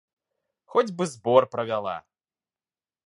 [0.75, 1.95] Хоць бы збор правяла!